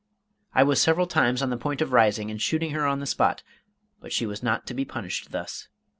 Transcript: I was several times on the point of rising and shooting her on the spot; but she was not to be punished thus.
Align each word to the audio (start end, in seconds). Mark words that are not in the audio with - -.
I 0.55 0.63
was 0.63 0.81
several 0.81 1.05
times 1.05 1.43
on 1.43 1.51
the 1.51 1.57
point 1.59 1.79
of 1.79 1.91
rising 1.91 2.31
and 2.31 2.41
shooting 2.41 2.71
her 2.71 2.87
on 2.87 3.01
the 3.01 3.05
spot; 3.05 3.43
but 3.99 4.11
she 4.11 4.25
was 4.25 4.41
not 4.41 4.65
to 4.65 4.73
be 4.73 4.83
punished 4.83 5.29
thus. 5.31 5.67